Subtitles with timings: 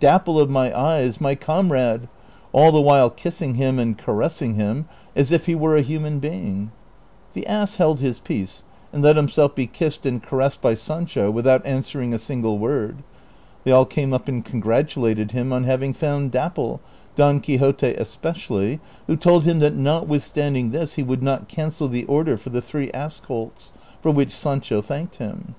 [0.00, 2.08] Dapple of my eyes, my comrade?"
[2.52, 6.72] all the while kissing him and caressing him as if he were a human being.
[7.34, 11.64] The ass held his peace, and let himself be kissed and caressed by Sancho without
[11.64, 13.04] answering a single word.
[13.62, 16.80] They all came up and congratulated him on having found Dapple,
[17.14, 22.02] Don Qui xote especially, who told him that notwithstanding this he would not cancel the
[22.06, 23.70] order for the three ass colts,
[24.02, 25.54] for which Sancho thanked him.